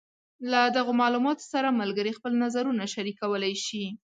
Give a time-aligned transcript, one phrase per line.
[0.51, 3.85] له دغو معلوماتو سره ملګري خپل نظرونه شریکولی شي.